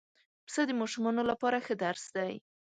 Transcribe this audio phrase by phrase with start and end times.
[0.45, 2.33] پسه د ماشومانو لپاره ښه درس دی.